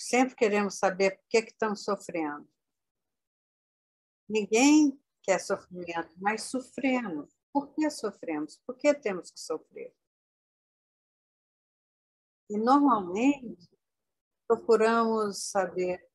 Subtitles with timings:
[0.00, 2.48] sempre queremos saber por que, que estamos sofrendo.
[4.28, 7.36] Ninguém quer sofrimento, mas sofremos.
[7.52, 8.56] Por que sofremos?
[8.64, 9.94] Por que temos que sofrer?
[12.48, 13.68] E normalmente
[14.46, 16.08] procuramos saber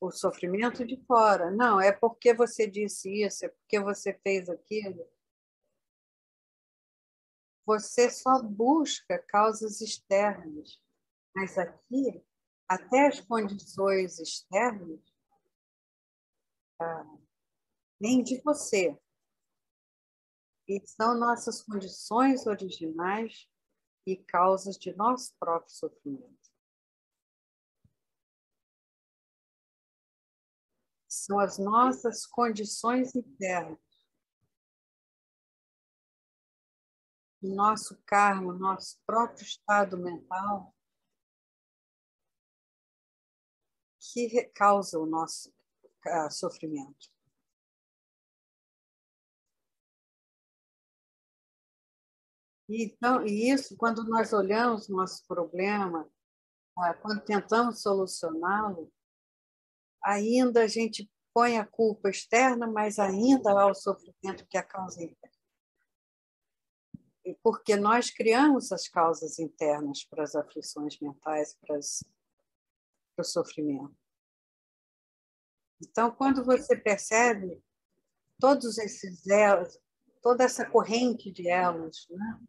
[0.00, 1.50] o sofrimento de fora.
[1.50, 5.06] Não, é porque você disse isso, é porque você fez aquilo.
[7.66, 10.80] Você só busca causas externas.
[11.34, 12.24] Mas aqui,
[12.68, 15.00] até as condições externas
[16.80, 17.18] ah,
[17.98, 18.96] vêm de você.
[20.68, 23.48] E são nossas condições originais
[24.06, 26.36] e causas de nosso próprio sofrimento.
[31.08, 33.78] São as nossas condições internas.
[37.40, 40.74] O nosso karma, nosso próprio estado mental,
[44.26, 45.50] que causa o nosso
[46.06, 47.10] uh, sofrimento.
[52.68, 56.10] Então, e isso, quando nós olhamos nosso problema,
[56.76, 58.92] ah, quando tentamos solucioná-lo,
[60.04, 64.64] ainda a gente põe a culpa externa, mas ainda há o sofrimento que é a
[64.64, 65.36] causa interna.
[67.42, 72.04] Porque nós criamos as causas internas para as aflições mentais, para, as,
[73.14, 74.07] para o sofrimento.
[75.80, 77.62] Então, quando você percebe
[78.38, 79.78] todos esses elos,
[80.22, 82.40] toda essa corrente de elos, né?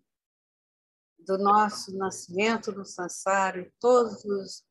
[1.19, 4.65] do nosso nascimento no sansara e todos os,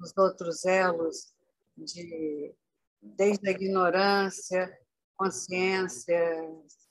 [0.00, 1.32] os outros elos,
[1.76, 2.54] de,
[3.00, 4.76] desde a ignorância,
[5.16, 6.18] consciência,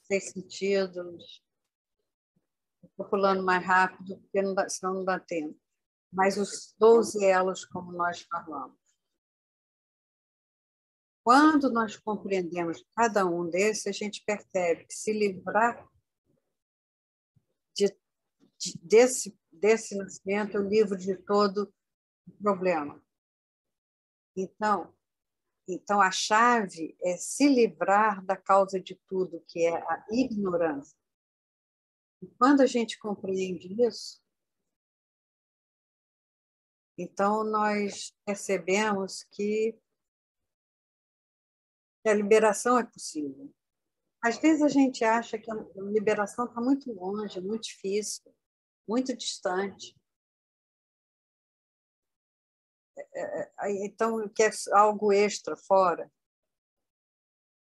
[0.04, 1.44] seis sentidos.
[2.84, 5.60] Estou pulando mais rápido, porque não dá, senão não dá tempo.
[6.14, 8.78] Mas os 12 elos, como nós falamos.
[11.26, 15.90] Quando nós compreendemos cada um desses, a gente percebe que se livrar
[17.76, 17.88] de
[18.80, 21.74] desse, desse nascimento, o livro de todo
[22.40, 23.04] problema.
[24.38, 24.94] Então,
[25.68, 30.96] então, a chave é se livrar da causa de tudo, que é a ignorância.
[32.22, 34.22] E quando a gente compreende isso,
[36.96, 39.76] então nós percebemos que
[42.10, 43.54] a liberação é possível.
[44.24, 45.56] Às vezes a gente acha que a
[45.92, 48.36] liberação está muito longe, muito difícil
[48.88, 49.98] muito distante.
[53.14, 56.12] É, é, então, quer algo extra fora,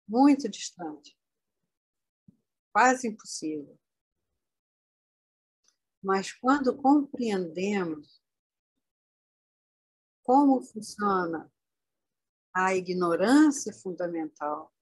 [0.08, 1.16] muito distante,
[2.72, 3.78] quase impossível.
[6.02, 8.22] Mas quando compreendemos
[10.22, 11.50] como funciona
[12.56, 14.72] a ignorância fundamental,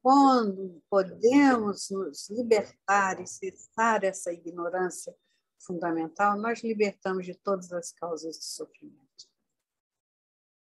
[0.00, 5.14] quando podemos nos libertar e cessar essa ignorância
[5.60, 9.01] fundamental, nós libertamos de todas as causas de sofrimento.